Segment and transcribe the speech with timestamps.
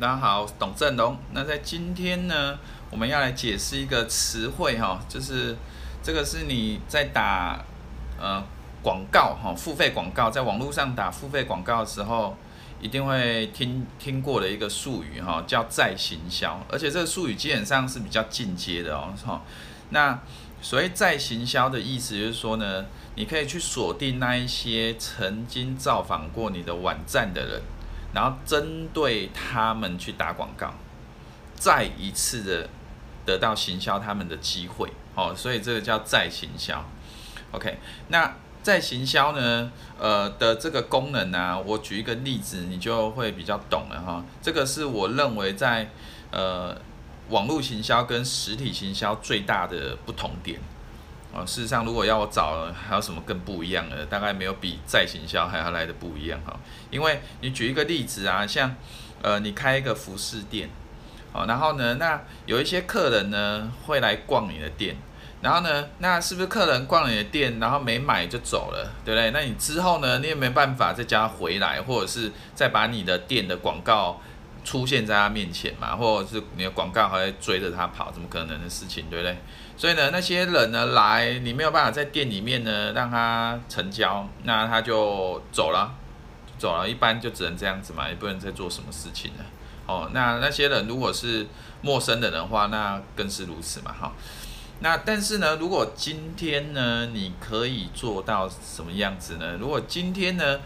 [0.00, 1.16] 大家好，董振龙。
[1.30, 2.58] 那在今天呢，
[2.90, 5.56] 我们要来解释一个词汇哈，就是
[6.02, 7.64] 这个是你在打
[8.20, 8.42] 呃
[8.82, 12.36] 广告哈，付费广告，在网络上打付费广告的时候，
[12.80, 16.60] 一定会听听过的一个术语哈，叫再行销。
[16.68, 19.42] 而且这个术语基本上是比较进阶的哦，哈。
[19.90, 20.18] 那
[20.60, 22.84] 所谓再行销的意思就是说呢，
[23.14, 27.62] 你可以去锁定那一些曾经造访过你的网站的人。
[28.14, 30.72] 然后针对他们去打广告，
[31.54, 32.68] 再一次的
[33.26, 36.84] 得到行销他们的机会，哦，所以这个叫再行销。
[37.50, 37.78] OK，
[38.08, 44.24] 那再行销呢，呃的这个功能呢，我举一个例子，你就会比较懂了哈。
[44.40, 45.90] 这个是我认为在
[46.30, 46.76] 呃
[47.30, 50.60] 网络行销跟实体行销最大的不同点。
[51.36, 54.06] 哦，事实上，如果要我找，还有什么更不一样的？
[54.06, 56.56] 大概没有比再行销还要来的不一样哈。
[56.90, 58.72] 因为你举一个例子啊，像
[59.20, 60.70] 呃，你开一个服饰店，
[61.32, 64.94] 哦，然后呢，那有一些客人呢会来逛你的店，
[65.40, 69.32] 然后呢，那是不是客人逛你的店，然后没买就走了，对不对？
[69.32, 74.20] 那你之后呢，你也没办法再加回来，或者是再把你的店的广告
[74.64, 79.36] 出现在他面前嘛，或者是你的广告还会追着他跑，怎么可能的事情，对不对？
[79.76, 85.94] 所以呢，那些人呢来，你没有办法在店里面呢让他成交，那他就走了，
[86.58, 89.44] 走了，一般就只能这样子嘛，也不能再做什么事情了。
[89.86, 91.46] 哦，那那些人如果是
[91.82, 94.12] 陌生的人的话，那更是如此嘛，哈。
[94.80, 99.56] 那但是呢，如果今天呢，你可以做到什么样子呢？
[99.60, 100.60] 如果今天呢，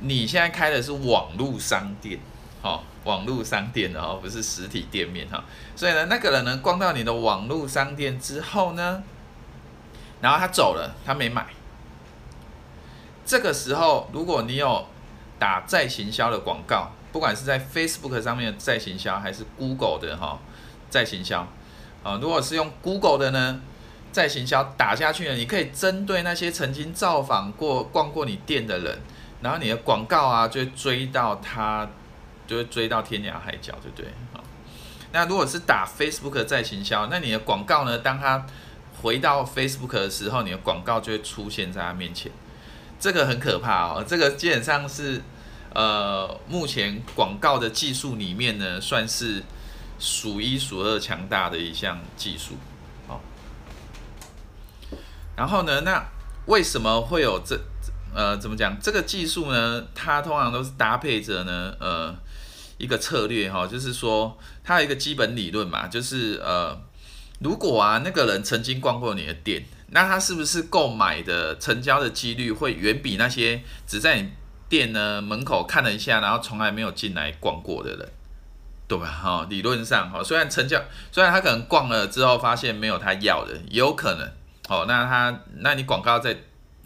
[0.00, 2.18] 你现在开的是网络商店。
[2.62, 5.44] 哦，网络商店的哦，不是实体店面哈，
[5.76, 9.02] 所以呢，那个人呢，逛到你的网络商店之后呢，
[10.20, 11.46] 然后他走了，他没买。
[13.24, 14.86] 这个时候，如果你有
[15.38, 20.38] 打再行销的广告，不管是在 Facebook 上面的再行销，还是 Google 的哈
[20.90, 21.46] 再行销，
[22.02, 23.60] 啊，如果是用 Google 的呢，
[24.10, 28.98] 在行销打下去呢，你可以针对那些曾经造访过、逛过你店的人，
[29.42, 31.88] 然后你的广告啊，就会追到他。
[32.46, 34.06] 就会追到天涯海角，对不对？
[34.32, 34.42] 好，
[35.12, 37.98] 那如果是打 Facebook 再行销，那你的广告呢？
[37.98, 38.46] 当他
[39.00, 42.30] 回到 Facebook 的时候，你的广告就会出现在他面前。
[42.98, 45.22] 这个很可怕哦，这个基本上是
[45.74, 49.42] 呃，目前广告的技术里面呢，算是
[49.98, 52.54] 数一数二强大的一项技术。
[53.06, 53.20] 好，
[55.36, 56.04] 然后呢，那
[56.46, 57.58] 为什么会有这
[58.14, 58.78] 呃，怎么讲？
[58.80, 59.84] 这个技术呢？
[59.94, 62.14] 它通常都是搭配着呢，呃。
[62.78, 66.78] 一个策略哈，就是说它有一个基本理论嘛，就是呃，
[67.40, 74.30] 如果啊那个人曾经逛过你的店，那他是不是购买的成交的几率会远比那些只在你
[74.68, 78.08] 店呢门口看了一下，然后从来没有进来逛过的人，
[78.88, 79.06] 对吧？
[79.06, 80.82] 哈，理论上哈，虽然成交，
[81.12, 84.28] 虽然他可能逛了之后发现没有他要的，也有可能
[84.68, 86.36] 哦，那他那你广告在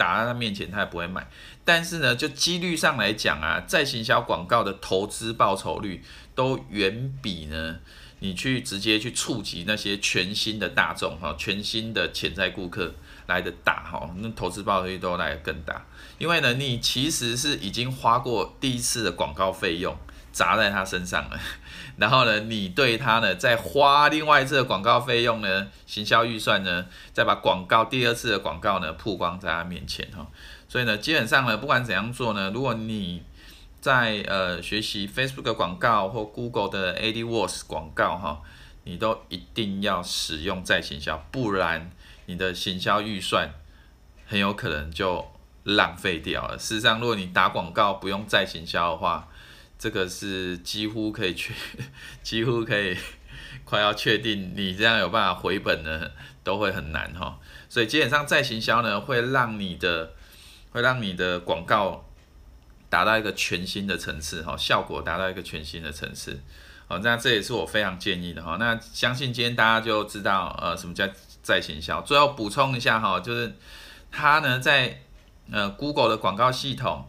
[0.01, 1.29] 打在他面前，他也不会买。
[1.63, 6.03] 但是呢，就几率上来讲啊，在行销广告的投资报酬率
[6.35, 7.81] 都远比呢，
[8.21, 12.95] 你去直接去触及那些全新的大众哈，全新的潜在顾客
[13.27, 15.85] 来的大哈，那投资报酬率都来得更大。
[16.17, 19.95] 因为呢，你其实是已经花过第一次的广告费用
[20.33, 21.39] 砸在他身上了，
[21.99, 30.27] 然后呢，你对他呢再花另外一次的广告费用呢，行销预算呢，再把广告第二次的广告呢曝光在他面前哈。
[30.69, 33.23] 所以呢，基本上呢，不管怎样做呢，如果你
[33.81, 38.41] 在呃学习 Facebook 的广告或 Google 的 AdWords 广告哈，
[38.85, 41.91] 你都一定要使用再行销，不然
[42.27, 43.51] 你的行销预算
[44.27, 45.27] 很有可能就
[45.65, 46.57] 浪费掉了。
[46.57, 49.27] 事实上，如果你打广告不用再行销的话，
[49.81, 51.55] 这个是几乎可以确，
[52.23, 52.95] 几乎可以
[53.65, 56.11] 快要确定你这样有办法回本呢，
[56.45, 57.41] 都会很难哈。
[57.71, 60.13] 所以基本上再行销呢，会让你的
[60.73, 62.05] 会让你的广告
[62.91, 66.43] 达到一个全新的层次，哈，效果达到一个全新的层次，
[66.87, 68.57] 好，那这也是我非常建议的，哈。
[68.61, 71.09] 那相信今天大家就知道，呃，什么叫
[71.41, 72.03] 再行销。
[72.03, 73.57] 最后补充一下，哈，就是
[74.11, 75.01] 它呢，在
[75.51, 77.09] 呃 Google 的广告系统，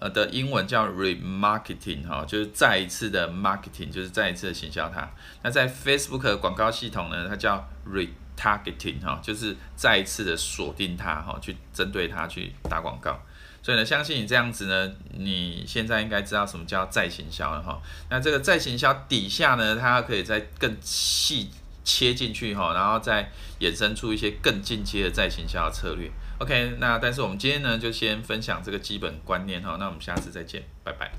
[0.00, 5.08] 呃的英文叫 remarketing，哈，就是再一次的 marketing，就是再一次的行销它。
[5.42, 13.18] 那在 Facebook 广告系统呢，它叫 re targeting 哈，就是再一次的锁定它哈，去针对它去打广告。
[13.62, 17.80] 所以呢，相信你这样子呢，你现在应该知道什么叫再行销了哈。
[18.08, 21.50] 那这个再行销底下呢，它可以再更细
[21.82, 23.28] 切进去哈，然后再
[23.58, 26.08] 衍生出一些更进阶的再行销策略。
[26.38, 29.76] OK，那但是我们今天呢，就先分享这个基本观念哈。
[29.80, 31.12] 那我们下次再见，拜拜。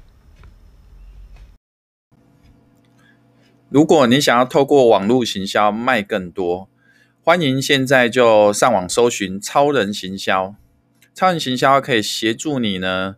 [3.69, 6.69] 如果你想要透过网络行销卖更多，
[7.23, 10.53] 欢迎现在就上网搜寻超人行销。
[11.15, 13.15] 超人行销可以协助你呢，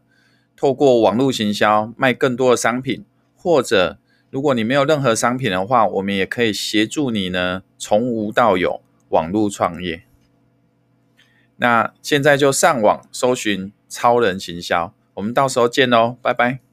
[0.55, 3.03] 透过网络行销卖更多的商品，
[3.35, 3.99] 或者
[4.31, 10.03] 如果你没有任何商品的话，我们也可以协助你呢，从无到有网络创业。
[11.59, 16.68] 那现在就上网搜寻超人行销，我们到时候见喽，拜拜。